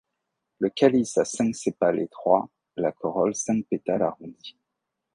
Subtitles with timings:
[0.57, 4.57] Le calice a cinq sépales étroits, la corolle cinq pétales arrondis.